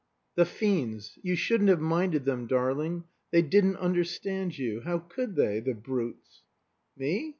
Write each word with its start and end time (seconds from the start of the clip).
"The 0.33 0.45
fiends! 0.45 1.19
You 1.21 1.35
shouldn't 1.35 1.69
have 1.69 1.79
minded 1.79 2.25
them, 2.25 2.47
darling. 2.47 3.03
They 3.29 3.43
didn't 3.43 3.75
understand 3.75 4.57
you. 4.57 4.81
How 4.81 4.97
could 4.97 5.35
they? 5.35 5.59
The 5.59 5.75
brutes." 5.75 6.41
"Me? 6.97 7.29